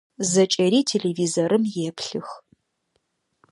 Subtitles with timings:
[0.31, 2.29] Зэкӏэри телевизорым еплъых.